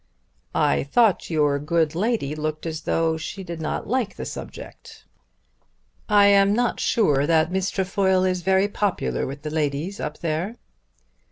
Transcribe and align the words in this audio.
"I 0.55 0.81
thought 0.81 1.29
your 1.29 1.59
good 1.59 1.93
lady 1.93 2.33
looked 2.33 2.65
as 2.65 2.81
though 2.81 3.17
she 3.17 3.43
did 3.43 3.61
not 3.61 3.85
like 3.85 4.15
the 4.15 4.25
subject." 4.25 5.05
"I 6.09 6.25
am 6.25 6.53
not 6.53 6.79
sure 6.79 7.27
that 7.27 7.51
Miss 7.51 7.69
Trefoil 7.69 8.23
is 8.23 8.41
very 8.41 8.67
popular 8.67 9.27
with 9.27 9.43
the 9.43 9.51
ladies 9.51 9.99
up 9.99 10.17
there." 10.17 10.55